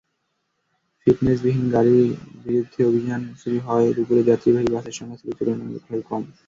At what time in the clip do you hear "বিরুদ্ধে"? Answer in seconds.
2.43-2.81